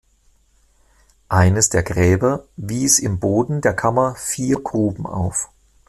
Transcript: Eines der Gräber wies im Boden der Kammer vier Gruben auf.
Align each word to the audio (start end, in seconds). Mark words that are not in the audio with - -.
Eines 1.29 1.69
der 1.69 1.83
Gräber 1.83 2.47
wies 2.57 2.97
im 2.97 3.19
Boden 3.19 3.61
der 3.61 3.75
Kammer 3.75 4.15
vier 4.15 4.59
Gruben 4.59 5.05
auf. 5.05 5.51